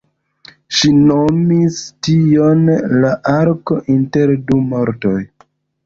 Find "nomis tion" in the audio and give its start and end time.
1.09-2.65